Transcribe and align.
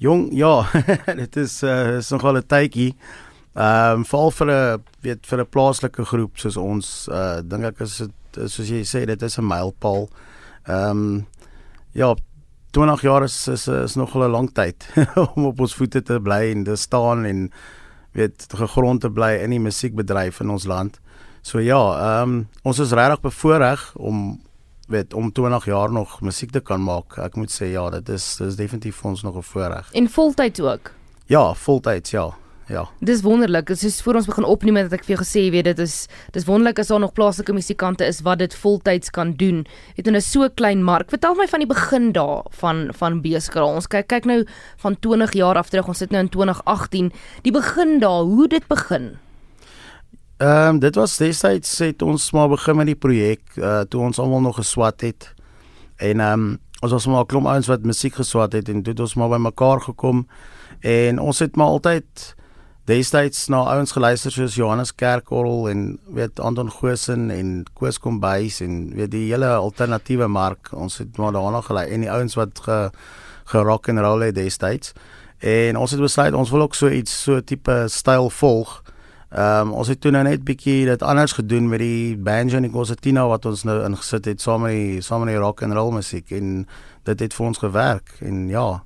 Jong, 0.00 0.30
ja, 0.32 0.64
dit 1.22 1.36
is 1.36 1.58
uh 1.62 1.98
is 1.98 2.08
nogal 2.08 2.38
'n 2.40 2.46
tydjie. 2.48 2.94
Ehm 3.52 4.00
um, 4.00 4.04
veral 4.08 4.30
vir 4.32 4.48
'n 4.50 4.84
weet 5.04 5.26
vir 5.28 5.40
'n 5.40 5.52
plaaslike 5.52 6.04
groep 6.04 6.38
soos 6.40 6.56
ons, 6.56 7.08
uh 7.12 7.42
dink 7.44 7.64
ek 7.64 7.80
is 7.84 7.98
dit 7.98 8.48
soos 8.48 8.68
jy 8.68 8.80
sê 8.80 9.04
dit 9.04 9.22
is 9.22 9.36
'n 9.36 9.44
mylpaal. 9.44 10.08
Ehm 10.64 10.90
um, 10.90 11.26
ja, 11.92 12.14
20 12.72 13.02
jaar 13.02 13.24
is 13.24 13.48
is, 13.48 13.68
is 13.68 13.96
nogal 13.96 14.24
'n 14.24 14.32
lang 14.32 14.48
tyd 14.54 14.88
om 15.36 15.44
op 15.52 15.60
ons 15.60 15.74
voete 15.74 16.02
te 16.02 16.16
bly 16.20 16.48
en 16.50 16.64
te 16.64 16.76
staan 16.76 17.26
en 17.26 17.52
weet 18.12 18.46
gegrond 18.56 19.00
te 19.00 19.10
bly 19.10 19.36
in 19.44 19.50
die 19.50 19.60
musiekbedryf 19.60 20.40
in 20.40 20.50
ons 20.50 20.64
land. 20.64 21.00
So 21.42 21.58
ja, 21.58 21.76
ehm 21.76 22.22
um, 22.22 22.48
ons 22.62 22.78
is 22.78 22.92
regtig 22.92 23.20
bevoordeel 23.20 23.84
om 24.00 24.40
weet 24.90 25.14
om 25.14 25.32
20 25.32 25.64
jaar 25.64 25.92
nog 25.92 26.20
musiek 26.20 26.50
te 26.50 26.60
kan 26.60 26.82
maak. 26.82 27.18
Ek 27.18 27.36
moet 27.38 27.52
sê 27.54 27.70
ja, 27.72 27.88
dit 27.90 28.08
is 28.08 28.36
dis 28.40 28.58
definitief 28.58 29.00
vir 29.00 29.10
ons 29.10 29.22
nog 29.22 29.36
'n 29.36 29.42
voorreg. 29.42 29.92
En 29.92 30.08
voltyds 30.08 30.60
ook. 30.60 30.92
Ja, 31.26 31.54
voltyds 31.54 32.10
ja. 32.10 32.30
Ja. 32.70 32.84
Dis 33.02 33.22
wonderlik. 33.22 33.66
Dit 33.66 33.82
is 33.82 34.02
voor 34.02 34.14
ons 34.14 34.26
begin 34.26 34.44
opneem 34.44 34.74
dat 34.74 34.92
ek 34.92 35.04
vir 35.04 35.16
jou 35.16 35.24
gesê, 35.24 35.50
weet 35.50 35.64
dit 35.64 35.78
is 35.82 36.06
dis 36.30 36.46
wonderlik 36.46 36.78
as 36.78 36.86
daar 36.92 37.00
nog 37.02 37.12
plaaslike 37.12 37.52
musikante 37.52 38.06
is 38.06 38.20
wat 38.22 38.38
dit 38.38 38.54
voltyds 38.54 39.10
kan 39.10 39.32
doen. 39.32 39.66
Jy, 39.96 40.10
'n 40.10 40.20
so 40.20 40.48
klein 40.48 40.84
mark. 40.84 41.10
Vertel 41.10 41.34
my 41.34 41.48
van 41.48 41.58
die 41.58 41.66
begin 41.66 42.12
daar 42.12 42.46
van 42.50 42.90
van 42.92 43.20
Beeskraal. 43.20 43.74
Ons 43.74 43.88
kyk 43.88 44.06
kyk 44.06 44.24
nou 44.24 44.44
van 44.76 44.96
20 44.98 45.32
jaar 45.32 45.56
af 45.56 45.68
terug. 45.68 45.88
Ons 45.88 45.98
sit 45.98 46.10
nou 46.10 46.22
in 46.22 46.28
2018. 46.28 47.12
Die 47.42 47.52
begin 47.52 47.98
daar, 47.98 48.22
hoe 48.22 48.48
dit 48.48 48.66
begin. 48.68 49.18
Ehm 50.40 50.68
um, 50.68 50.78
dit 50.78 50.94
was 50.94 51.16
destyds 51.20 51.78
het 51.78 52.02
ons 52.02 52.30
maar 52.32 52.48
begin 52.48 52.76
met 52.76 52.86
die 52.88 52.96
projek 52.96 53.42
uh 53.60 53.80
toe 53.92 54.00
ons 54.00 54.18
almal 54.18 54.40
nog 54.40 54.56
geswat 54.56 55.00
het. 55.04 55.34
En 55.96 56.20
ehm 56.20 56.32
um, 56.32 56.58
ons 56.80 56.92
was 56.92 57.06
maar 57.06 57.20
'n 57.20 57.26
klomp 57.26 57.46
ouens 57.46 57.66
wat 57.66 57.82
musiek 57.84 58.14
geswat 58.14 58.52
het 58.52 58.68
en 58.68 58.82
toe 58.82 58.92
het 58.92 59.00
ons 59.00 59.14
maar 59.14 59.28
bymekaar 59.28 59.80
gekom 59.80 60.26
en 60.80 61.18
ons 61.18 61.38
het 61.38 61.56
maar 61.56 61.66
altyd 61.66 62.34
destyds 62.84 63.46
na 63.48 63.58
ouens 63.58 63.92
geluister 63.92 64.32
soos 64.32 64.54
Johannes 64.54 64.94
Kerkorrel 64.94 65.68
en 65.68 65.98
weet 66.06 66.40
Anton 66.40 66.70
Goosen 66.70 67.30
en 67.30 67.64
Koos 67.72 67.98
Kombuis 67.98 68.60
en 68.60 68.94
weet 68.94 69.10
die 69.10 69.30
hele 69.32 69.54
alternatiewe 69.54 70.26
mark. 70.26 70.72
Ons 70.72 70.98
het 70.98 71.16
maar 71.16 71.32
daarna 71.32 71.60
gelei 71.60 71.90
en 71.90 72.00
die 72.00 72.10
ouens 72.10 72.34
wat 72.34 72.60
ge 72.60 72.90
gerock 73.44 73.88
en 73.88 74.00
roll 74.00 74.24
het 74.24 74.34
destyds. 74.34 74.92
En 75.38 75.76
ons 75.76 75.90
het 75.90 76.00
besluit 76.00 76.34
ons 76.34 76.50
wil 76.50 76.62
ook 76.62 76.74
so 76.74 76.88
iets 76.88 77.22
so 77.22 77.40
tipe 77.40 77.84
styl 77.88 78.30
volg. 78.30 78.82
Ehm 79.30 79.68
um, 79.68 79.72
ons 79.78 79.88
het 79.88 80.00
toe 80.02 80.10
nou 80.10 80.24
net 80.26 80.42
bietjie 80.42 80.84
dit 80.88 81.02
anders 81.06 81.32
gedoen 81.38 81.68
met 81.70 81.78
die 81.78 82.16
banjo 82.18 82.56
en 82.58 82.64
die 82.66 82.72
concertina 82.74 83.28
wat 83.30 83.44
ons 83.46 83.62
nou 83.62 83.76
ingesit 83.86 84.24
het 84.26 84.40
saam 84.42 84.64
met 84.66 84.74
die 84.74 85.02
saam 85.06 85.22
met 85.22 85.30
die 85.30 85.38
rock 85.38 85.62
and 85.62 85.76
roll 85.78 85.92
musiek 85.94 86.32
en 86.34 86.64
dit 87.06 87.20
het 87.20 87.34
vir 87.34 87.46
ons 87.46 87.62
gewerk 87.62 88.10
en 88.26 88.48
ja. 88.50 88.82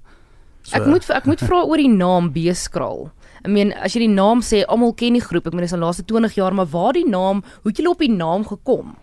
So, 0.62 0.76
ek 0.76 0.86
moet 0.86 1.08
ek 1.16 1.24
moet 1.24 1.40
vra 1.40 1.62
oor 1.64 1.80
die 1.80 1.88
naam 1.88 2.28
Beeskraal. 2.34 3.08
Ek 3.40 3.48
meen 3.56 3.72
as 3.72 3.96
jy 3.96 4.04
die 4.04 4.12
naam 4.12 4.44
sê, 4.44 4.62
almal 4.68 4.92
ken 4.92 5.16
die 5.16 5.24
groep. 5.24 5.48
Ek 5.48 5.56
meen 5.56 5.64
dis 5.64 5.72
al 5.76 5.80
laaste 5.80 6.04
20 6.12 6.36
jaar, 6.36 6.52
maar 6.56 6.68
waar 6.68 6.92
die 6.96 7.08
naam, 7.08 7.40
hoe 7.62 7.72
het 7.72 7.80
julle 7.80 7.92
op 7.96 8.04
die 8.04 8.12
naam 8.12 8.44
gekom? 8.48 8.94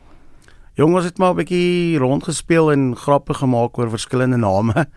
Jong, 0.78 0.94
ons 0.94 1.06
het 1.06 1.18
maar 1.18 1.34
'n 1.34 1.42
bietjie 1.42 1.98
rondgespeel 1.98 2.72
en 2.72 2.96
grappe 2.96 3.34
gemaak 3.34 3.78
oor 3.78 3.90
verskillende 3.90 4.38
name. 4.38 4.86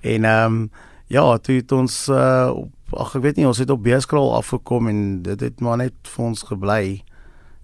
En 0.00 0.24
ehm 0.24 0.46
um, 0.46 0.70
ja, 1.06 1.38
toe 1.38 1.56
het 1.56 1.72
ons 1.72 2.08
uh, 2.08 2.54
ag 2.96 3.16
ek 3.16 3.22
weet 3.22 3.36
nie 3.36 3.46
ons 3.46 3.58
het 3.58 3.70
op 3.70 3.82
Beeskraal 3.82 4.34
afgekom 4.38 4.88
en 4.88 5.22
dit 5.22 5.40
het 5.40 5.60
maar 5.60 5.76
net 5.76 5.94
vir 6.02 6.24
ons 6.24 6.42
gebly. 6.42 7.02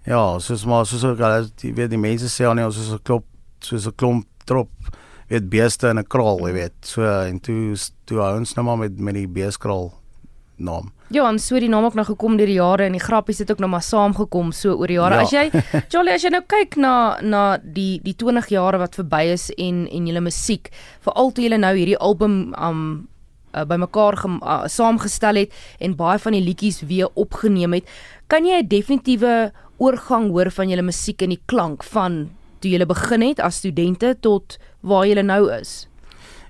Ja, 0.05 0.39
soos 0.39 0.65
maar 0.69 0.85
soos 0.85 1.03
ek 1.03 1.23
al 1.25 1.49
weet 1.61 1.89
die 1.89 2.01
mense 2.01 2.29
sê 2.29 2.45
aan 2.45 2.61
ons 2.61 2.77
is 2.77 2.93
'n 2.93 3.01
klop 3.03 3.25
soos 3.59 3.87
'n 3.87 3.95
klomp 3.95 4.25
trop 4.45 4.69
weet 5.27 5.49
beeste 5.49 5.87
in 5.89 5.99
'n 5.99 6.07
kraal, 6.07 6.39
jy 6.47 6.53
weet. 6.53 6.77
So 6.81 7.01
en 7.01 7.39
toe 7.39 7.75
toe 8.05 8.21
ons 8.21 8.55
nou 8.55 8.65
maar 8.65 8.77
met 8.77 8.99
met 8.99 9.13
die 9.13 9.27
Beeskraal 9.27 9.93
naam. 10.57 10.91
Ja, 11.07 11.27
en 11.29 11.39
so 11.39 11.59
die 11.59 11.69
naam 11.69 11.83
ook 11.83 11.93
nou 11.93 12.05
gekom 12.05 12.37
deur 12.37 12.49
die 12.49 12.57
jare 12.57 12.83
en 12.83 12.91
die 12.91 13.03
grappies 13.03 13.37
het 13.37 13.51
ook 13.51 13.59
nou 13.59 13.69
maar 13.69 13.83
saamgekom 13.85 14.51
so 14.51 14.73
oor 14.73 14.87
die 14.87 14.97
jare. 14.97 15.15
Ja. 15.15 15.21
As 15.21 15.31
jy 15.31 15.51
Jolly 15.93 16.15
as 16.15 16.23
jy 16.25 16.29
nou 16.29 16.41
kyk 16.47 16.75
na 16.75 17.17
na 17.21 17.57
die 17.57 17.99
die 18.03 18.15
20 18.15 18.49
jare 18.49 18.77
wat 18.77 18.95
verby 18.95 19.25
is 19.33 19.51
en 19.57 19.87
en 19.87 20.07
julle 20.07 20.21
musiek, 20.21 20.71
veral 21.05 21.31
toe 21.31 21.43
julle 21.43 21.57
nou 21.57 21.75
hierdie 21.75 21.97
album 21.97 22.53
um 22.57 23.07
uh, 23.55 23.63
bymekaar 23.65 24.19
uh, 24.25 24.63
saamgestel 24.67 25.35
het 25.35 25.53
en 25.79 25.95
baie 25.95 26.19
van 26.19 26.35
die 26.35 26.43
liedjies 26.43 26.81
weer 26.81 27.09
opgeneem 27.13 27.73
het. 27.73 27.89
Kan 28.27 28.45
jy 28.45 28.61
'n 28.61 28.67
definitiewe 28.67 29.51
oorgang 29.77 30.29
hoor 30.31 30.51
van 30.51 30.69
julle 30.69 30.81
musiek 30.81 31.21
en 31.21 31.29
die 31.29 31.41
klank 31.45 31.83
van 31.83 32.29
toe 32.59 32.71
julle 32.71 32.85
begin 32.85 33.21
het 33.21 33.39
as 33.39 33.55
studente 33.55 34.15
tot 34.19 34.57
waar 34.81 35.07
julle 35.07 35.23
nou 35.23 35.51
is? 35.51 35.87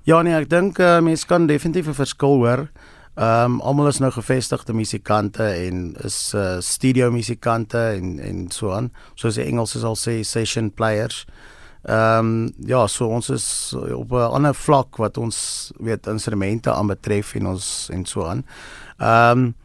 Ja 0.04 0.22
nee, 0.22 0.34
ek 0.34 0.50
dink 0.50 0.80
uh, 0.80 1.00
mense 1.00 1.26
kan 1.26 1.48
definitief 1.48 1.88
'n 1.88 1.94
verskil 1.94 2.38
hoor. 2.44 2.70
Ehm 3.16 3.56
um, 3.56 3.62
almal 3.62 3.88
is 3.88 4.00
nou 4.00 4.12
gevestigde 4.12 4.74
musikante 4.74 5.44
en 5.44 5.96
is 6.04 6.34
uh, 6.36 6.60
studio 6.60 7.12
musikante 7.12 7.78
en 7.78 8.20
en 8.20 8.52
so 8.52 8.72
aan. 8.72 8.92
Soos 9.16 9.36
die 9.36 9.46
Engels 9.46 9.72
sal 9.72 9.96
sê 9.96 10.24
session 10.24 10.72
players. 10.72 11.26
Ehm 11.26 11.55
um, 11.90 12.54
ja, 12.66 12.88
so 12.88 13.08
ons 13.08 13.30
is 13.30 13.74
op 13.74 14.12
'n 14.12 14.32
ander 14.34 14.56
vlak 14.56 14.98
wat 14.98 15.18
ons 15.18 15.72
weet 15.80 16.08
instrumente 16.08 16.72
aanbetref 16.72 17.36
en 17.36 17.48
ons 17.48 17.90
en 17.94 18.06
so 18.06 18.26
aan. 18.26 18.46
Ehm 18.98 19.40
um, 19.40 19.56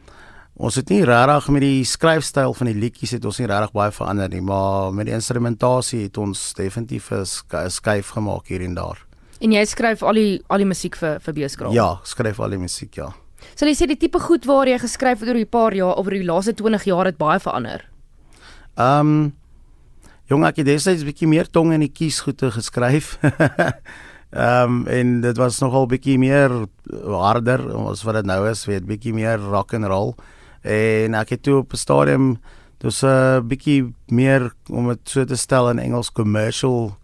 ons 0.61 0.75
het 0.75 0.89
nie 0.89 1.05
regtig 1.05 1.49
met 1.49 1.63
die 1.63 1.85
skryfstyl 1.85 2.53
van 2.55 2.67
die 2.67 2.77
liedjies 2.77 3.11
het 3.11 3.25
ons 3.25 3.39
nie 3.39 3.47
regtig 3.47 3.73
baie 3.73 3.91
verander 3.91 4.29
nie, 4.29 4.43
maar 4.43 4.93
met 4.93 5.07
die 5.07 5.15
instrumentasie 5.15 6.03
het 6.03 6.19
ons 6.19 6.53
definitief 6.53 7.11
'n 7.11 7.25
skuif 7.69 8.09
gemaak 8.09 8.47
hier 8.47 8.61
en 8.61 8.75
daar. 8.75 9.07
En 9.41 9.53
jy 9.53 9.65
skryf 9.65 10.03
al 10.03 10.13
die 10.15 10.43
al 10.49 10.59
die 10.59 10.67
musiek 10.67 10.97
vir 10.97 11.21
vir 11.21 11.35
Beeskraal? 11.35 11.73
Ja, 11.73 12.01
skryf 12.05 12.41
al 12.41 12.51
die 12.51 12.59
musiek, 12.59 12.95
ja. 12.95 13.13
So 13.55 13.67
jy 13.67 13.75
sê 13.75 13.87
die 13.87 13.97
tipe 13.97 14.21
goed 14.21 14.45
waar 14.45 14.69
jy 14.69 14.79
geskryf 14.79 15.21
het 15.21 15.29
oor 15.29 15.35
die 15.35 15.49
paar 15.49 15.75
jaar 15.75 15.95
of 15.95 16.07
oor 16.07 16.17
die 16.17 16.25
laaste 16.25 16.55
20 16.55 16.85
jaar 16.85 17.09
het 17.09 17.17
baie 17.17 17.41
verander. 17.41 17.89
Ehm 18.77 19.01
um, 19.01 19.40
Jong 20.31 20.45
ek 20.47 20.61
het 20.61 20.69
destyds 20.69 21.03
bietjie 21.03 21.27
meer 21.27 21.49
tong 21.51 21.73
in 21.75 21.83
die 21.83 21.91
kies 21.91 22.21
goede 22.23 22.53
geskryf. 22.55 23.17
Ehm 24.31 24.75
um, 24.77 24.85
en 24.87 25.17
dit 25.25 25.39
was 25.43 25.57
nogal 25.59 25.89
bietjie 25.91 26.15
meer 26.23 26.53
harder 27.03 27.65
as 27.91 28.05
wat 28.07 28.21
dit 28.21 28.29
nou 28.31 28.45
is, 28.47 28.63
weet 28.71 28.87
bietjie 28.87 29.11
meer 29.11 29.43
rock 29.43 29.75
and 29.75 29.91
roll. 29.91 30.15
En 30.63 31.19
ek 31.19 31.35
het 31.35 31.43
toe 31.43 31.57
op 31.65 31.75
'n 31.75 31.83
stadium 31.83 32.39
dus 32.79 33.03
'n 33.03 33.11
uh, 33.11 33.41
bietjie 33.43 33.91
meer 34.07 34.53
om 34.71 34.87
dit 34.95 35.03
so 35.03 35.25
te 35.25 35.35
stel 35.35 35.71
in 35.71 35.83
Engels 35.83 36.13
commercial 36.13 36.95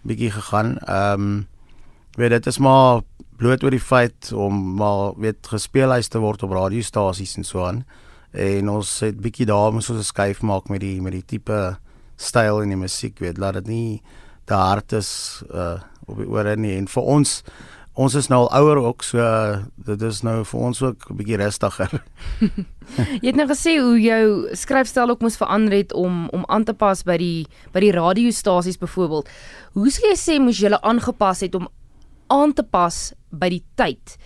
bietjie 0.00 0.30
gegaan. 0.30 0.78
Ehm 0.88 1.20
um, 1.20 1.46
weet 2.16 2.30
dit 2.30 2.46
is 2.46 2.58
maar 2.58 3.02
bloot 3.36 3.62
oor 3.62 3.76
die 3.76 3.88
feit 3.92 4.32
om 4.32 4.74
maar 4.74 5.12
weet 5.20 5.46
gespeelhuis 5.46 6.08
te 6.08 6.18
word 6.18 6.42
op 6.42 6.50
radiostasies 6.50 7.36
en 7.36 7.44
so 7.44 7.64
aan. 7.64 7.84
En 8.32 8.68
ons 8.68 9.00
het 9.00 9.20
bietjie 9.20 9.46
daar 9.46 9.72
moes 9.72 9.90
ons 9.90 10.00
'n 10.00 10.12
skuif 10.12 10.40
maak 10.40 10.68
met 10.68 10.80
die 10.80 11.02
met 11.02 11.12
die 11.12 11.24
tipe 11.26 11.83
styl 12.24 12.62
in 12.64 12.74
die 12.74 12.80
musiek 12.80 13.20
weet 13.22 13.38
laat 13.38 13.60
dit 13.60 13.70
nie 13.70 14.02
te 14.48 14.58
hard 14.58 14.92
is 14.92 15.42
uh 15.50 15.78
op 16.04 16.18
die 16.20 16.28
ore 16.28 16.56
nie 16.60 16.74
en 16.76 16.84
vir 16.90 17.06
ons 17.14 17.38
ons 17.94 18.14
is 18.18 18.26
nou 18.28 18.40
al 18.42 18.50
ouer 18.58 18.80
ook 18.82 19.04
so 19.06 19.22
uh, 19.22 19.60
dit 19.86 20.02
is 20.02 20.20
nou 20.26 20.40
vir 20.44 20.60
ons 20.68 20.82
ook 20.82 21.10
'n 21.10 21.16
bietjie 21.16 21.38
rustiger. 21.38 21.90
jy 23.22 23.28
het 23.30 23.36
nou 23.36 23.46
gesê 23.48 23.78
hoe 23.78 24.00
jou 24.00 24.48
skryfstyl 24.52 25.10
ook 25.10 25.22
moes 25.22 25.38
verander 25.38 25.72
het 25.72 25.92
om 25.92 26.28
om 26.28 26.44
aan 26.46 26.64
te 26.64 26.74
pas 26.74 27.02
by 27.02 27.16
die 27.16 27.46
by 27.72 27.80
die 27.80 27.92
radiostasies 27.92 28.78
byvoorbeeld. 28.78 29.28
Hoe 29.72 29.90
sê 29.90 30.10
jy 30.10 30.16
sê 30.18 30.40
moes 30.40 30.58
jy 30.58 30.68
hulle 30.68 30.82
aangepas 30.82 31.40
het 31.40 31.54
om 31.54 31.68
aan 32.26 32.52
te 32.52 32.62
pas 32.62 33.12
by 33.30 33.48
die 33.48 33.64
tyd? 33.74 34.18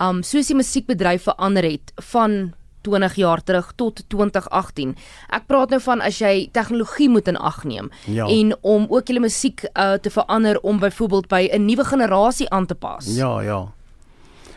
Um 0.00 0.22
soos 0.22 0.48
die 0.48 0.56
musiekbedryf 0.56 1.28
verander 1.28 1.64
het 1.64 1.92
van 2.12 2.54
20 2.80 3.14
jaar 3.14 3.42
terug 3.42 3.72
tot 3.76 4.02
2018. 4.08 4.96
Ek 5.28 5.46
praat 5.46 5.70
nou 5.70 5.80
van 5.80 6.00
as 6.00 6.18
jy 6.18 6.48
tegnologie 6.52 7.08
moet 7.08 7.28
in 7.28 7.36
ag 7.36 7.64
neem 7.64 7.90
ja. 8.06 8.26
en 8.26 8.54
om 8.60 8.86
ook 8.88 9.06
julle 9.06 9.20
musiek 9.20 9.64
uh, 9.74 9.92
te 9.92 10.10
verander 10.10 10.60
om 10.60 10.78
byvoorbeeld 10.78 11.28
by 11.28 11.48
'n 11.52 11.64
nuwe 11.64 11.84
generasie 11.84 12.50
aan 12.50 12.66
te 12.66 12.74
pas. 12.74 13.06
Ja, 13.06 13.40
ja. 13.40 13.72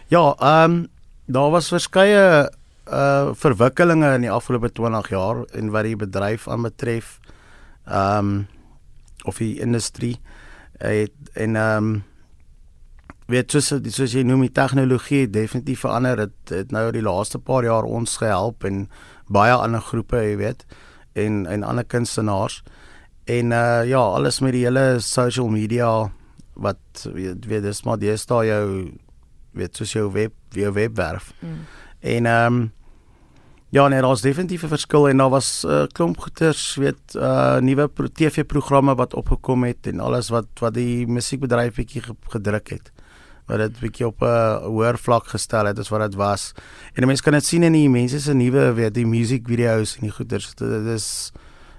Ja, 0.07 0.35
ehm 0.39 0.72
um, 0.72 0.88
daar 1.25 1.50
was 1.51 1.68
verskeie 1.68 2.51
uh 2.92 3.31
verwikkelinge 3.33 4.13
in 4.13 4.21
die 4.21 4.31
afgelope 4.31 4.71
20 4.71 5.09
jaar 5.09 5.44
en 5.56 5.69
wat 5.71 5.83
die 5.83 5.95
bedryf 5.95 6.47
aanbetref 6.47 7.19
ehm 7.86 8.18
um, 8.18 8.47
of 9.24 9.38
die 9.38 9.59
industrie 9.59 10.19
het 10.77 11.12
en 11.33 11.56
ehm 11.56 11.77
um, 11.77 12.03
weet 13.31 13.51
soos 13.51 13.71
soos 13.95 14.13
jy 14.13 14.23
noem 14.27 14.41
die 14.47 14.51
tegnologie 14.51 15.27
definitief 15.31 15.83
verander. 15.85 16.25
Dit 16.25 16.55
het 16.55 16.71
nou 16.71 16.91
die 16.91 17.03
laaste 17.03 17.39
paar 17.39 17.63
jaar 17.63 17.87
ons 17.87 18.17
gehelp 18.17 18.63
en 18.67 18.87
baie 19.31 19.53
ander 19.53 19.81
groepe 19.81 20.19
jy 20.21 20.35
weet 20.41 20.65
en 21.13 21.45
en 21.47 21.63
ander 21.63 21.85
kunstenaars. 21.85 22.61
En 23.25 23.51
uh 23.51 23.83
ja 23.87 24.01
alles 24.01 24.41
met 24.41 24.53
die 24.53 24.65
hele 24.65 24.99
social 24.99 25.47
media 25.47 26.11
wat 26.53 27.07
weet 27.13 27.45
weet 27.45 27.63
dis 27.63 27.83
maar 27.83 27.97
sta 28.17 28.43
jou 28.43 28.91
weet 29.53 29.75
soos 29.75 29.93
jou 29.93 30.11
web 30.11 30.33
jou 30.51 30.71
webwerf. 30.73 31.33
Mm. 31.41 31.65
en 31.99 32.25
ehm 32.25 32.53
um, 32.53 32.71
Ja, 33.73 33.87
nee, 33.87 34.01
daar's 34.01 34.21
definitief 34.21 34.63
'n 34.63 34.67
verskil 34.67 35.09
en 35.09 35.17
daar 35.17 35.29
was 35.29 35.63
'n 35.65 35.69
uh, 35.69 35.85
klomp 35.91 36.19
goeters, 36.19 36.75
weet, 36.75 37.15
uh 37.15 37.57
nuwe 37.57 37.89
TV-programme 38.13 38.95
wat 38.95 39.13
opgekom 39.13 39.63
het 39.63 39.87
en 39.87 39.99
alles 39.99 40.29
wat 40.29 40.45
wat 40.59 40.73
die 40.73 41.07
musiekbedryf 41.07 41.75
bietjie 41.75 42.03
gedruk 42.29 42.69
het 42.69 42.93
wat 43.48 43.57
dit 43.57 43.80
bietjie 43.80 44.07
op 44.07 44.22
'n 44.22 44.63
hoër 44.66 44.98
vlak 44.98 45.28
gestel 45.28 45.66
het 45.66 45.80
as 45.80 45.90
wat 45.90 46.12
dit 46.12 46.16
was. 46.16 46.54
En 46.94 47.07
mense 47.07 47.24
kan 47.24 47.34
dit 47.34 47.45
sien 47.45 47.63
in 47.63 47.74
die 47.74 47.90
mense 47.90 48.19
se 48.19 48.34
nuwe 48.34 48.74
weet 48.74 48.94
die 48.94 49.06
musiekvideo's 49.06 49.95
en 49.95 50.01
die 50.01 50.12
goeders. 50.12 50.56
Dit 50.56 50.86
is 50.86 51.31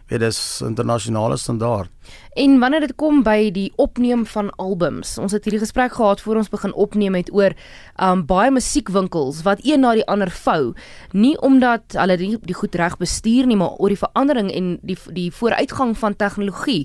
weet 0.08 0.20
dis 0.20 0.60
internasionale 0.64 1.36
standaard. 1.36 1.90
En 2.36 2.58
wanneer 2.58 2.80
dit 2.80 2.94
kom 3.00 3.22
by 3.24 3.50
die 3.54 3.70
opneem 3.80 4.26
van 4.28 4.50
albums, 4.60 5.16
ons 5.18 5.32
het 5.32 5.46
hierdie 5.46 5.62
gesprek 5.62 5.94
gehad 5.96 6.20
voor 6.20 6.42
ons 6.42 6.52
begin 6.52 6.74
opneem 6.74 7.16
het 7.16 7.32
oor 7.32 7.54
um 8.02 8.24
baie 8.28 8.50
musiekwinkels 8.52 9.42
wat 9.46 9.64
een 9.64 9.80
na 9.80 9.94
die 9.96 10.06
ander 10.10 10.30
vou, 10.30 10.74
nie 11.12 11.34
omdat 11.40 11.96
hulle 11.96 12.18
die, 12.20 12.34
die 12.42 12.58
goed 12.58 12.74
reg 12.74 12.98
bestuur 13.00 13.48
nie, 13.48 13.56
maar 13.56 13.78
oor 13.78 13.94
die 13.94 14.02
verandering 14.02 14.52
en 14.52 14.74
die 14.82 14.98
die 15.12 15.30
vooruitgang 15.32 15.96
van 15.98 16.16
tegnologie. 16.16 16.84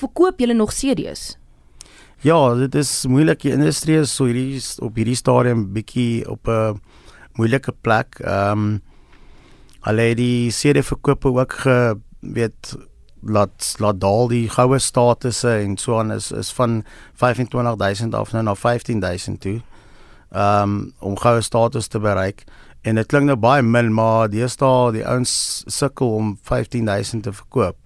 Verkoop 0.00 0.40
julle 0.40 0.54
nog 0.54 0.74
CD's? 0.74 1.39
Ja, 2.20 2.54
dit 2.54 2.74
is 2.74 3.06
moeilik. 3.08 3.40
Die 3.40 3.52
industrie 3.52 3.96
is 3.96 4.10
so 4.12 4.26
hierdie 4.28 4.60
op 4.84 4.98
hierdie 5.00 5.16
stadium 5.16 5.70
bietjie 5.72 6.28
op 6.28 6.48
'n 6.48 6.80
moeilike 7.40 7.72
plek. 7.80 8.20
Ehm 8.20 8.58
um, 8.58 8.80
Allei 9.80 10.14
die 10.14 10.50
CD 10.52 10.84
verkope 10.84 11.28
ook 11.28 11.52
ge 11.52 11.96
weet 12.20 12.76
laat 13.22 13.74
laat 13.78 14.00
daal 14.00 14.28
die 14.28 14.48
goue 14.48 14.78
statusse 14.78 15.48
en 15.48 15.76
so 15.76 15.98
aan 15.98 16.12
is 16.12 16.30
is 16.32 16.52
van 16.52 16.84
25000 17.14 18.14
af 18.14 18.32
nou 18.32 18.44
na 18.44 18.54
15000 18.54 19.40
toe. 19.40 19.62
Ehm 20.30 20.62
um, 20.62 20.92
om 20.98 21.16
goue 21.16 21.40
status 21.40 21.86
te 21.86 21.98
bereik 21.98 22.44
en 22.82 22.94
dit 22.94 23.06
klink 23.06 23.24
nou 23.24 23.36
baie 23.36 23.62
min 23.62 23.94
maar 23.94 24.28
deesdae 24.28 24.92
die 24.92 25.06
ouens 25.06 25.62
sukkel 25.66 26.14
om 26.14 26.38
15000 26.42 27.22
te 27.22 27.32
verkoop. 27.32 27.76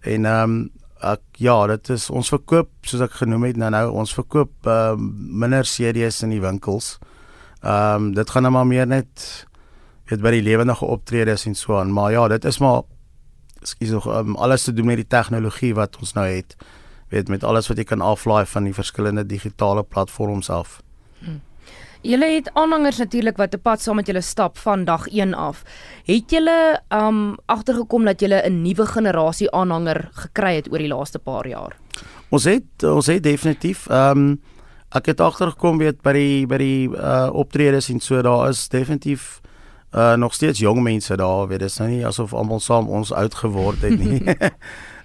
En 0.00 0.24
ehm 0.24 0.50
um, 0.50 0.70
ek 1.12 1.40
ja, 1.42 1.56
dit 1.70 1.90
is 1.94 2.08
ons 2.10 2.28
verkoop 2.32 2.70
soos 2.86 3.04
ek 3.06 3.18
genoem 3.20 3.48
het 3.48 3.60
nou 3.60 3.70
nou 3.74 3.84
ons 4.02 4.14
verkoop 4.14 4.66
ehm 4.66 4.98
um, 4.98 5.12
minder 5.44 5.66
CD's 5.68 6.22
in 6.26 6.34
die 6.34 6.42
winkels. 6.42 6.96
Ehm 7.62 8.10
um, 8.10 8.10
dit 8.14 8.30
gaan 8.30 8.46
nou 8.46 8.52
maar 8.56 8.66
meer 8.66 8.86
net 8.86 9.46
weet 10.06 10.22
by 10.22 10.30
die 10.36 10.44
lewendige 10.46 10.86
optredes 10.86 11.46
en 11.46 11.56
so 11.58 11.78
aan, 11.80 11.92
maar 11.92 12.12
ja, 12.14 12.28
dit 12.28 12.44
is 12.44 12.58
maar 12.62 12.82
skuis 13.66 13.90
nog 13.90 14.06
um, 14.06 14.36
alles 14.36 14.62
te 14.62 14.72
doen 14.72 14.86
met 14.86 14.96
die 15.02 15.10
tegnologie 15.10 15.74
wat 15.74 15.96
ons 15.98 16.14
nou 16.14 16.26
het. 16.26 16.56
Weet 17.10 17.28
met 17.28 17.44
alles 17.44 17.68
wat 17.68 17.78
jy 17.78 17.84
kan 17.84 18.02
aflaai 18.02 18.46
van 18.46 18.66
die 18.66 18.74
verskillende 18.74 19.26
digitale 19.26 19.82
platforms 19.82 20.50
af. 20.50 20.80
Hmm. 21.18 21.40
Julle 22.02 22.26
het 22.34 22.50
aanhangers 22.54 22.98
natuurlik 22.98 23.36
wat 23.36 23.54
'n 23.54 23.60
pad 23.60 23.80
saam 23.80 23.96
met 23.96 24.06
julle 24.06 24.20
stap 24.20 24.58
van 24.58 24.84
dag 24.84 25.08
1 25.08 25.34
af. 25.34 25.62
Het 26.04 26.30
julle 26.30 26.80
um 26.88 27.36
agtergekom 27.46 28.04
dat 28.04 28.20
julle 28.20 28.42
'n 28.42 28.62
nuwe 28.62 28.86
generasie 28.86 29.50
aanhanger 29.50 30.08
gekry 30.12 30.54
het 30.54 30.72
oor 30.72 30.78
die 30.78 30.88
laaste 30.88 31.18
paar 31.18 31.46
jaar? 31.46 31.76
Ons 32.28 32.44
het 32.44 32.82
ons 32.82 33.06
het 33.06 33.22
definitief 33.22 33.90
um 33.90 34.40
ek 34.90 35.06
het 35.06 35.20
agtergekom 35.20 35.78
weet 35.78 36.02
by 36.02 36.12
die 36.12 36.46
by 36.46 36.56
die 36.56 36.88
uh 36.88 37.30
optredes 37.32 37.88
en 37.88 38.00
so 38.00 38.22
daar 38.22 38.48
is 38.48 38.68
definitief 38.68 39.40
uh 39.94 40.14
nog 40.14 40.34
steeds 40.34 40.58
jong 40.58 40.82
mense 40.82 41.16
daar, 41.16 41.48
weet 41.48 41.60
dis 41.60 41.78
nou 41.78 41.90
nie 41.90 42.06
asof 42.06 42.34
almal 42.34 42.60
saam 42.60 42.88
ons 42.88 43.12
oud 43.12 43.34
geword 43.34 43.80
het 43.80 43.98
nie. 43.98 44.22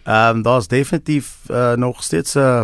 Ehm 0.04 0.36
um, 0.36 0.42
daar's 0.42 0.68
definitief 0.68 1.50
uh 1.50 1.74
nog 1.74 2.04
steeds 2.04 2.36
'n 2.36 2.40
uh, 2.40 2.62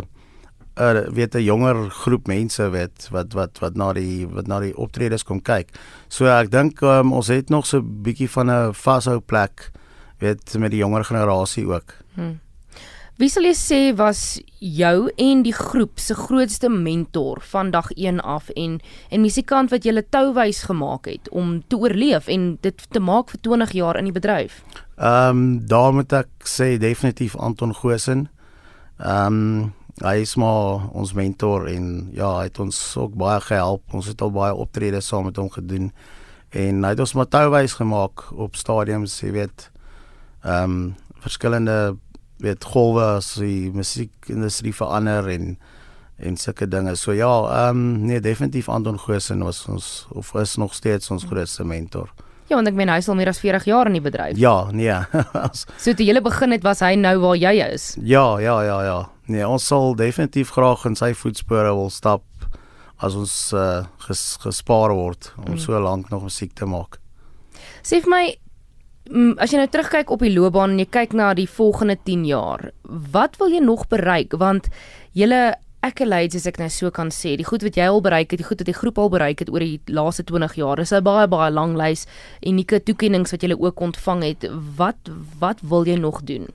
uh 0.79 1.07
weet 1.09 1.35
'n 1.35 1.43
jonger 1.43 1.89
groep 1.89 2.27
mense 2.27 2.69
weet 2.69 3.09
wat 3.11 3.33
wat 3.33 3.59
wat 3.59 3.75
na 3.75 3.93
die 3.93 4.27
wat 4.27 4.47
na 4.47 4.59
die 4.59 4.77
optredes 4.77 5.23
kom 5.23 5.41
kyk. 5.41 5.69
So 6.07 6.25
ek 6.25 6.51
dink 6.51 6.81
um, 6.81 7.13
ons 7.13 7.27
het 7.27 7.49
nog 7.49 7.65
so 7.65 7.79
'n 7.79 8.01
bietjie 8.03 8.29
van 8.29 8.49
'n 8.49 8.73
vashou 8.73 9.19
plek 9.19 9.71
weet 10.19 10.57
met 10.57 10.71
die 10.71 10.79
jonger 10.79 11.03
generasie 11.03 11.65
ook. 11.67 11.93
Hmm. 12.13 12.39
Wie 13.17 13.29
sal 13.33 13.47
jy 13.47 13.53
sê 13.57 13.95
was 13.97 14.19
jou 14.61 15.09
en 15.17 15.39
die 15.41 15.53
groep 15.53 15.97
se 15.97 16.13
grootste 16.13 16.69
mentor 16.69 17.39
van 17.49 17.71
dag 17.73 17.87
1 17.95 18.19
af 18.21 18.49
en 18.53 18.75
en 19.09 19.21
musikant 19.21 19.71
wat 19.73 19.83
julle 19.83 20.03
touwys 20.09 20.59
gemaak 20.69 21.09
het 21.09 21.29
om 21.29 21.63
te 21.67 21.77
oorleef 21.77 22.27
en 22.27 22.57
dit 22.61 22.85
te 22.91 22.99
maak 22.99 23.33
vir 23.33 23.41
20 23.41 23.71
jaar 23.71 23.97
in 23.97 24.11
die 24.11 24.13
bedryf? 24.13 24.61
Ehm 24.97 25.29
um, 25.29 25.65
daar 25.65 25.93
moet 25.93 26.13
ek 26.13 26.29
sê 26.45 26.77
definitief 26.77 27.35
Anton 27.35 27.73
Gosen. 27.73 28.29
Ehm 28.99 29.33
um, 29.33 29.73
hy 30.03 30.21
is 30.21 30.35
maar 30.37 30.87
ons 30.93 31.13
mentor 31.17 31.67
en 31.71 32.09
ja, 32.13 32.29
hy 32.37 32.47
het 32.49 32.59
ons 32.61 32.77
ook 32.97 33.15
baie 33.17 33.39
gehelp. 33.41 33.83
Ons 33.97 34.11
het 34.11 34.21
al 34.21 34.33
baie 34.35 34.53
optredes 34.53 35.09
saam 35.09 35.25
met 35.29 35.39
hom 35.41 35.49
gedoen 35.53 35.91
en 36.55 36.83
hy 36.85 36.91
het 36.93 37.01
ons 37.03 37.15
maar 37.17 37.29
touwys 37.31 37.77
gemaak 37.79 38.27
op 38.37 38.55
stadiums, 38.59 39.19
jy 39.23 39.33
weet. 39.41 39.69
Ehm 40.45 40.77
um, 40.77 40.95
verskillende 41.17 41.97
weet 42.39 42.63
golwe 42.63 43.01
as 43.17 43.33
die 43.41 43.71
musiekindustrie 43.73 44.73
verander 44.75 45.27
en 45.33 45.57
en 46.17 46.37
sulke 46.37 46.67
dinge. 46.67 46.95
So 46.95 47.13
ja, 47.13 47.31
ehm 47.67 47.77
um, 47.77 48.05
nee, 48.05 48.21
definitief 48.21 48.69
Anton 48.69 48.99
Goosen 48.99 49.43
was 49.43 49.65
ons 49.67 50.07
of 50.09 50.33
is 50.33 50.55
nog 50.55 50.73
steeds 50.73 51.11
ons 51.11 51.23
grootste 51.23 51.65
mentor. 51.65 52.13
Ja, 52.47 52.55
want 52.55 52.67
ek 52.67 52.77
meen 52.79 52.89
hy 52.89 53.01
is 53.01 53.09
al 53.11 53.17
meer 53.19 53.27
as 53.27 53.41
40 53.43 53.65
jaar 53.67 53.89
in 53.89 53.97
die 53.97 54.01
bedryf. 54.01 54.37
Ja, 54.39 54.69
nee. 54.71 54.93
so 55.83 55.93
toe 55.93 56.05
jy 56.05 56.21
begin 56.23 56.55
het, 56.55 56.63
was 56.63 56.79
hy 56.79 56.95
nou 56.95 57.17
waar 57.19 57.35
jy 57.35 57.53
is. 57.73 57.95
Ja, 57.99 58.39
ja, 58.39 58.61
ja, 58.63 58.77
ja. 58.85 58.99
Nee, 59.27 59.47
ons 59.47 59.67
sal 59.67 59.95
definitief 59.95 60.49
graag 60.55 60.85
in 60.85 60.95
sy 60.95 61.13
voetspore 61.13 61.73
wil 61.75 61.89
stap 61.89 62.23
as 62.97 63.13
ons 63.13 63.53
uh, 63.53 63.85
ges, 64.07 64.37
gespaar 64.41 64.93
word 64.95 65.33
om 65.45 65.53
mm. 65.53 65.61
so 65.61 65.77
lank 65.79 66.09
nog 66.09 66.23
musiek 66.23 66.53
te 66.53 66.65
maak. 66.65 66.99
Sê 67.83 68.01
vir 68.01 68.09
my 68.09 68.23
Mm, 69.07 69.37
as 69.39 69.53
jy 69.53 69.61
nou 69.61 69.69
terugkyk 69.71 70.09
op 70.11 70.23
die 70.25 70.33
loopbaan 70.33 70.73
en 70.73 70.81
jy 70.81 70.87
kyk 70.91 71.13
na 71.15 71.29
die 71.37 71.47
volgende 71.47 71.95
10 72.03 72.25
jaar, 72.27 72.65
wat 72.83 73.37
wil 73.39 73.53
jy 73.53 73.61
nog 73.63 73.85
bereik? 73.91 74.35
Want 74.35 74.67
julle 75.15 75.55
accolades 75.85 76.35
as 76.35 76.47
ek 76.49 76.59
nou 76.59 76.67
so 76.73 76.91
kan 76.91 77.11
sê, 77.13 77.37
die 77.39 77.47
goed 77.47 77.63
wat 77.63 77.77
jy 77.79 77.87
al 77.87 78.01
bereik 78.03 78.33
het, 78.33 78.41
die 78.41 78.47
goed 78.47 78.59
wat 78.59 78.67
die 78.67 78.75
groep 78.75 78.99
al 78.99 79.11
bereik 79.13 79.45
het 79.45 79.51
oor 79.53 79.63
die 79.63 79.79
laaste 79.95 80.25
20 80.27 80.57
jaar, 80.59 80.81
is 80.83 80.91
'n 80.91 81.03
baie 81.03 81.27
baie 81.27 81.51
lang 81.51 81.77
lys 81.77 82.05
unieke 82.43 82.83
toekenninge 82.83 83.31
wat 83.31 83.41
julle 83.41 83.59
ook 83.59 83.79
ontvang 83.79 84.23
het. 84.23 84.49
Wat 84.75 84.99
wat 85.39 85.61
wil 85.61 85.85
jy 85.85 85.95
nog 85.95 86.23
doen? 86.23 86.47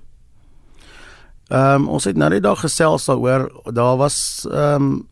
Ehm 1.52 1.82
um, 1.82 1.88
ons 1.92 2.04
het 2.08 2.16
nou 2.16 2.30
net 2.32 2.42
daar 2.46 2.56
gesels 2.56 3.04
daaroor. 3.04 3.50
Daar 3.76 3.96
was 4.00 4.46
ehm 4.48 4.82
um, 4.82 5.08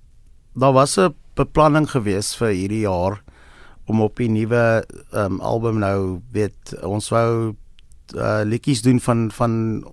daar 0.57 0.73
was 0.73 0.97
'n 0.97 1.15
beplanning 1.35 1.91
gewees 1.91 2.37
vir 2.37 2.49
hierdie 2.49 2.81
jaar 2.81 3.23
om 3.85 4.01
op 4.01 4.17
die 4.17 4.29
nuwe 4.29 4.85
um, 5.13 5.41
album 5.41 5.79
nou 5.79 6.21
weet 6.33 6.75
ons 6.83 7.09
wou 7.09 7.55
uh, 8.15 8.41
liedjies 8.45 8.83
doen 8.83 9.01
van 9.01 9.31
van 9.31 9.85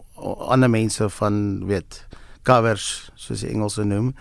ander 0.47 0.69
mense 0.69 1.09
van 1.09 1.65
weet 1.65 2.07
covers 2.44 3.11
soos 3.15 3.39
die 3.39 3.50
Engelse 3.50 3.83
noem. 3.83 4.13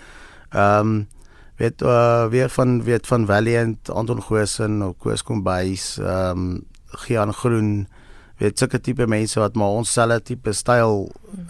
Ehm 0.50 0.80
um, 0.80 1.08
weet 1.56 1.82
uh, 1.82 2.26
weer 2.26 2.50
van 2.50 2.82
weet 2.82 3.06
van 3.06 3.26
Valiant 3.26 3.90
Anton 3.90 4.22
Goosen 4.22 4.94
Koos 4.98 5.22
Kombuis 5.22 5.98
ehm 5.98 6.30
um, 6.30 6.66
Gian 6.86 7.32
Groen 7.32 7.88
weet 8.40 8.58
sulke 8.58 8.80
tipe 8.80 9.06
mense 9.08 9.40
wat 9.40 9.56
maar 9.56 9.78
ons 9.78 9.92
selfe 9.92 10.20
tipe 10.28 10.52
styl 10.52 11.06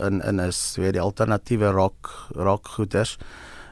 in 0.07 0.23
in 0.23 0.41
is 0.41 0.61
weet 0.79 0.95
die 0.99 1.03
alternatiewe 1.03 1.73
rock 1.75 2.13
rock 2.35 2.69
goeters. 2.77 3.17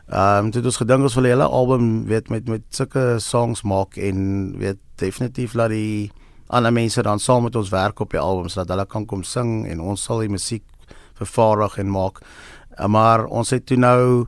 Ehm 0.08 0.46
um, 0.46 0.50
dit 0.50 0.64
ons 0.64 0.76
gedink 0.76 1.02
ons 1.02 1.14
wil 1.14 1.24
'n 1.24 1.32
hele 1.32 1.48
album 1.48 2.04
weet 2.06 2.28
met 2.28 2.48
met 2.48 2.62
sulke 2.70 3.18
songs 3.18 3.62
maak 3.62 3.96
en 3.96 4.58
weet 4.58 4.78
definitief 4.96 5.54
laat 5.54 5.70
die 5.70 6.10
ander 6.46 6.72
mense 6.72 7.02
dan 7.02 7.18
saam 7.18 7.42
met 7.42 7.56
ons 7.56 7.70
werk 7.70 8.00
op 8.00 8.10
die 8.10 8.20
album 8.20 8.48
sodat 8.48 8.68
hulle 8.68 8.86
kan 8.86 9.06
kom 9.06 9.22
sing 9.22 9.66
en 9.66 9.80
ons 9.80 10.02
sal 10.02 10.18
die 10.20 10.28
musiek 10.28 10.64
vervaardig 11.14 11.78
en 11.78 11.90
maak. 11.90 12.20
Uh, 12.78 12.86
maar 12.86 13.24
ons 13.26 13.50
het 13.50 13.66
toe 13.66 13.76
nou 13.78 14.26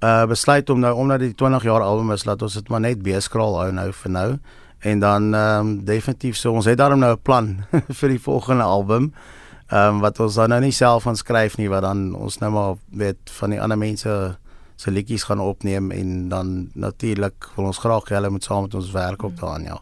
uh 0.00 0.26
besluit 0.26 0.70
om 0.70 0.80
nou 0.80 0.94
omdat 0.96 1.20
dit 1.20 1.36
20 1.36 1.62
jaar 1.62 1.82
album 1.82 2.12
is, 2.12 2.24
laat 2.24 2.42
ons 2.42 2.54
dit 2.54 2.68
maar 2.68 2.80
net 2.80 3.02
beeskraal 3.02 3.58
hou 3.60 3.72
nou 3.72 3.92
vir 3.92 4.10
nou. 4.10 4.38
En 4.80 4.98
dan 4.98 5.34
ehm 5.34 5.66
um, 5.66 5.84
definitief 5.84 6.36
so 6.36 6.52
ons 6.52 6.64
het 6.64 6.78
daarom 6.78 6.98
nou 6.98 7.12
'n 7.12 7.22
plan 7.22 7.64
vir 8.00 8.08
die 8.08 8.20
volgende 8.20 8.62
album. 8.62 9.12
Ehm 9.68 9.94
um, 9.94 10.00
wat 10.00 10.20
ons 10.20 10.34
dan 10.34 10.48
nou 10.48 10.60
nie 10.60 10.72
self 10.72 11.02
van 11.02 11.16
skryf 11.16 11.56
nie, 11.56 11.68
wat 11.68 11.82
dan 11.82 12.14
ons 12.14 12.38
nou 12.38 12.52
maar 12.52 12.74
weet 12.90 13.30
van 13.30 13.50
die 13.50 13.60
ander 13.60 13.78
mense 13.78 14.36
se 14.76 14.90
liedjies 14.90 15.22
gaan 15.28 15.40
opneem 15.40 15.90
en 15.90 16.28
dan 16.28 16.70
natuurlik 16.74 17.48
wil 17.56 17.64
ons 17.64 17.78
graag 17.78 18.08
hê 18.08 18.14
hulle 18.14 18.30
moet 18.30 18.44
saam 18.44 18.62
met 18.62 18.74
ons 18.74 18.90
werk 18.90 19.22
op 19.22 19.36
daarin 19.40 19.64
ja. 19.64 19.80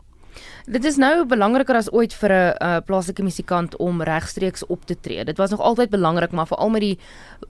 Dit 0.69 0.85
is 0.85 0.99
nou 1.01 1.25
belangriker 1.25 1.79
as 1.79 1.93
ooit 1.93 2.13
vir 2.13 2.33
'n 2.33 2.57
uh, 2.63 2.81
plaaslike 2.85 3.23
musikant 3.23 3.77
om 3.77 4.03
regstreeks 4.03 4.67
op 4.67 4.85
te 4.85 4.97
tree. 5.01 5.25
Dit 5.25 5.39
was 5.39 5.51
nog 5.51 5.61
altyd 5.61 5.91
belangrik, 5.91 6.31
maar 6.31 6.47
veral 6.47 6.69
met 6.69 6.81
die 6.81 6.99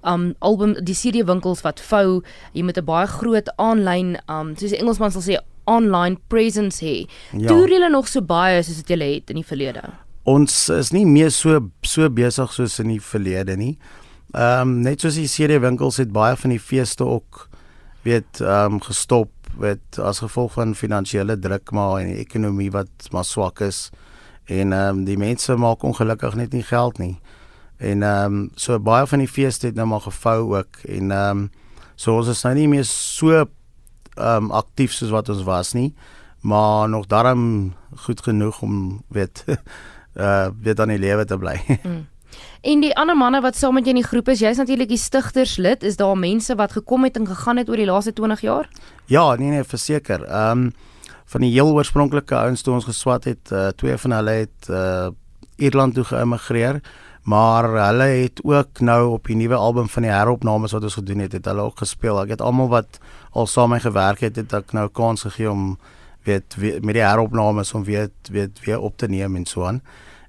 um 0.02 0.34
album 0.38 0.72
die 0.84 0.94
CD 0.94 1.24
winkels 1.26 1.60
wat 1.60 1.80
vou, 1.80 2.22
jy 2.52 2.62
moet 2.62 2.78
'n 2.78 2.84
baie 2.84 3.06
groot 3.06 3.48
aanlyn 3.56 4.16
um 4.28 4.56
soos 4.56 4.70
die 4.70 4.78
Engelsman 4.78 5.10
sal 5.10 5.22
sê 5.22 5.36
online 5.68 6.18
presence 6.32 6.84
hê. 6.84 7.06
Ja. 7.32 7.48
Toer 7.50 7.76
julle 7.76 7.90
nog 7.92 8.08
so 8.08 8.24
baie 8.24 8.62
soos 8.62 8.82
wat 8.82 8.92
julle 8.94 9.08
het 9.14 9.32
in 9.32 9.42
die 9.42 9.46
verlede? 9.46 9.84
Ons 10.28 10.66
is 10.72 10.92
nie 10.92 11.06
meer 11.08 11.30
so 11.32 11.60
so 11.86 12.08
besig 12.12 12.52
soos 12.56 12.78
in 12.82 12.92
die 12.94 13.02
verlede 13.02 13.56
nie. 13.56 13.76
Ehm 14.34 14.60
um, 14.60 14.74
net 14.84 15.04
soos 15.04 15.16
die 15.16 15.28
CD 15.30 15.60
winkels 15.62 16.00
het 16.02 16.12
baie 16.12 16.36
van 16.36 16.52
die 16.52 16.60
feeste 16.60 17.04
ook 17.04 17.46
weet 18.04 18.40
ehm 18.40 18.78
um, 18.78 18.80
gestop 18.84 19.32
met 19.58 19.98
as 19.98 20.20
gevolg 20.22 20.52
van 20.52 20.74
finansiële 20.74 21.38
druk 21.38 21.72
maar 21.74 21.98
en 22.02 22.12
die 22.12 22.20
ekonomie 22.22 22.70
wat 22.70 23.08
maar 23.10 23.24
swak 23.24 23.60
is 23.64 23.88
en 24.44 24.72
ehm 24.72 24.98
um, 24.98 25.04
die 25.04 25.18
mense 25.18 25.56
maak 25.56 25.82
ongelukkig 25.82 26.34
net 26.34 26.52
nie 26.52 26.62
geld 26.62 26.98
nie. 26.98 27.16
En 27.78 28.02
ehm 28.02 28.24
um, 28.24 28.50
so 28.54 28.78
baie 28.78 29.06
van 29.06 29.18
die 29.18 29.28
feeste 29.30 29.66
het 29.66 29.74
nou 29.74 29.86
maar 29.86 30.04
gevou 30.04 30.56
ook 30.56 30.82
en 30.88 31.10
ehm 31.10 31.38
um, 31.38 31.50
so 31.96 32.16
ons 32.16 32.28
is 32.28 32.42
nou 32.42 32.54
nie 32.54 32.68
meer 32.68 32.84
so 32.84 33.44
um, 34.20 34.50
aktief 34.50 34.92
soos 34.92 35.10
wat 35.10 35.28
ons 35.28 35.42
was 35.42 35.72
nie, 35.72 35.94
maar 36.40 36.88
nog 36.88 37.06
darm 37.06 37.74
goed 38.04 38.20
genoeg 38.20 38.62
om 38.62 39.02
weet 39.08 39.44
uh 40.18 40.48
weer 40.62 40.74
dan 40.74 40.90
in 40.90 41.00
lewe 41.00 41.24
te 41.24 41.38
bly. 41.38 41.58
mm. 41.82 42.06
En 42.60 42.80
die 42.82 42.94
ander 42.98 43.16
manne 43.16 43.40
wat 43.40 43.56
saam 43.56 43.74
met 43.78 43.86
jou 43.86 43.94
in 43.94 44.02
die 44.02 44.08
groep 44.08 44.28
is, 44.28 44.42
jy's 44.42 44.58
natuurlik 44.58 44.90
die 44.90 45.00
stigterslid. 45.00 45.82
Is 45.86 45.96
daar 45.96 46.18
mense 46.18 46.54
wat 46.58 46.74
gekom 46.76 47.06
het 47.06 47.16
en 47.16 47.26
gegaan 47.26 47.56
het 47.56 47.70
oor 47.70 47.80
die 47.80 47.86
laaste 47.88 48.12
20 48.12 48.40
jaar? 48.40 48.68
Ja, 49.06 49.34
nee 49.34 49.50
nee, 49.50 49.64
verseker. 49.64 50.24
Ehm 50.24 50.68
um, 50.68 50.70
van 51.28 51.42
die 51.44 51.50
heel 51.52 51.68
oorspronklike 51.76 52.34
ouens 52.34 52.62
toe 52.64 52.72
ons 52.74 52.86
geswat 52.88 53.26
het, 53.28 53.50
uh, 53.52 53.66
twee 53.76 53.96
van 54.00 54.14
hulle 54.16 54.30
het 54.30 54.68
uh 54.72 55.08
Ierland 55.58 55.94
toe 55.94 56.04
geëmigreer, 56.06 56.78
maar 57.22 57.68
hulle 57.88 58.08
het 58.22 58.40
ook 58.44 58.80
nou 58.80 59.12
op 59.12 59.26
die 59.26 59.36
nuwe 59.36 59.54
album 59.54 59.88
van 59.88 60.02
die 60.02 60.12
heropnames 60.12 60.72
wat 60.72 60.82
ons 60.82 60.98
gedoen 61.00 61.18
het, 61.18 61.32
het 61.32 61.44
hulle 61.44 61.62
ook 61.62 61.78
gespeel. 61.78 62.20
Ek 62.22 62.36
het 62.36 62.44
almal 62.44 62.68
wat 62.72 63.00
al 63.32 63.46
saam 63.46 63.70
my 63.74 63.80
gewerk 63.80 64.20
het, 64.24 64.36
het 64.36 64.52
ek 64.52 64.72
nou 64.72 64.88
kans 64.88 65.26
gegee 65.26 65.50
om 65.50 65.78
weet, 66.24 66.56
weet 66.56 66.84
met 66.84 66.96
die 66.96 67.04
heropnames 67.04 67.74
om 67.74 67.84
weer 67.84 68.08
weet 68.30 68.60
weer 68.64 68.80
op 68.80 68.96
te 68.96 69.08
neem 69.08 69.36
en 69.36 69.46
so 69.46 69.64
aan. 69.64 69.82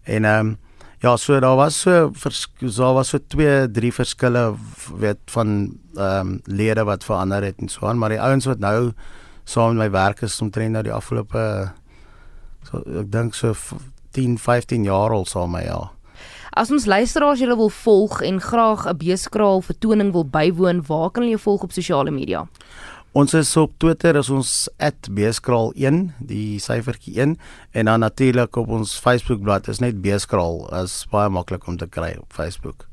En 0.04 0.26
ehm 0.26 0.48
um, 0.48 0.58
ja, 1.00 1.16
so 1.18 1.40
daar 1.40 1.56
was 1.56 1.80
so 1.80 2.12
daar 2.60 2.94
was 2.94 3.10
so 3.10 3.20
twee, 3.28 3.72
drie 3.72 3.94
verskille 3.94 4.54
weet 4.98 5.20
van 5.26 5.78
ehm 5.96 6.28
um, 6.28 6.42
lede 6.44 6.84
wat 6.84 7.04
verander 7.04 7.44
het 7.44 7.60
en 7.60 7.70
so 7.70 7.88
aan, 7.88 7.98
maar 7.98 8.10
die 8.10 8.22
ouens 8.22 8.46
wat 8.46 8.60
nou 8.60 8.92
saam 9.44 9.76
met 9.76 9.88
my 9.88 9.92
werk 9.92 10.22
is 10.22 10.42
omtrent 10.42 10.72
nou 10.72 10.84
die 10.84 10.94
afgelope 10.94 11.72
so 12.70 12.84
ek 13.00 13.12
dink 13.12 13.34
so 13.34 13.54
10, 14.12 14.38
15 14.38 14.84
jaar 14.84 15.16
al 15.16 15.26
saam 15.26 15.52
met 15.52 15.64
my 15.64 15.68
ja. 15.68 15.80
As 16.58 16.72
ons 16.74 16.86
luisteraars 16.90 17.40
julle 17.40 17.56
wil 17.56 17.70
volg 17.70 18.22
en 18.26 18.40
graag 18.42 18.88
'n 18.88 18.98
beeskraal 18.98 19.62
vertoning 19.62 20.12
wil 20.12 20.26
bywoon, 20.26 20.82
waar 20.88 21.12
kan 21.12 21.24
hulle 21.24 21.38
jou 21.38 21.42
volg 21.42 21.64
op 21.64 21.72
sosiale 21.72 22.12
media? 22.12 22.48
Ons 23.12 23.34
is 23.34 23.58
op 23.58 23.72
Twitter 23.78 24.16
is 24.16 24.30
ons 24.30 24.70
@beeskraal1, 25.12 26.14
die 26.20 26.60
syfertjie 26.60 27.22
1 27.22 27.38
en 27.72 27.86
dan 27.86 28.00
natuurlik 28.00 28.56
op 28.56 28.68
ons 28.68 29.00
Facebook 29.00 29.42
bladsy 29.42 29.70
is 29.70 29.80
net 29.80 30.02
beeskraal, 30.02 30.82
is 30.84 31.06
baie 31.12 31.30
maklik 31.30 31.68
om 31.68 31.78
te 31.78 31.88
kry 31.88 32.16
op 32.20 32.34
Facebook. 32.34 32.89